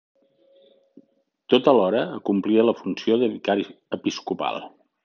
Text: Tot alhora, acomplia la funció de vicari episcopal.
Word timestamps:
Tot 1.55 1.71
alhora, 1.73 2.03
acomplia 2.17 2.67
la 2.71 2.77
funció 2.83 3.21
de 3.27 3.31
vicari 3.39 3.71
episcopal. 4.01 4.65